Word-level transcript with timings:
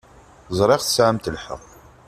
Ẓṛiɣ 0.57 0.79
tesɛamt 0.81 1.29
lḥeq. 1.35 1.63